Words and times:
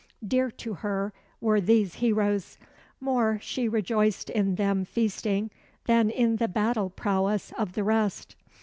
Dear 0.27 0.49
to 0.49 0.73
her 0.73 1.13
were 1.41 1.61
these 1.61 1.93
heroes. 1.93 2.57
More 2.99 3.37
she 3.39 3.69
rejoiced 3.69 4.31
in 4.31 4.55
them 4.55 4.83
feasting 4.83 5.51
than 5.85 6.09
in 6.09 6.37
the 6.37 6.47
battle 6.47 6.89
prowess 6.89 7.53
of 7.55 7.73
the 7.73 7.83
rest. 7.83 8.35